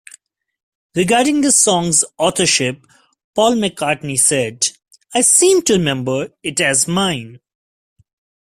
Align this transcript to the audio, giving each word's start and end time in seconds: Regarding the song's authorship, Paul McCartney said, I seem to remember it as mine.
Regarding 0.95 1.41
the 1.41 1.51
song's 1.51 2.03
authorship, 2.17 2.87
Paul 3.35 3.53
McCartney 3.57 4.17
said, 4.17 4.69
I 5.13 5.21
seem 5.21 5.61
to 5.65 5.73
remember 5.73 6.29
it 6.41 6.59
as 6.59 6.87
mine. 6.87 7.39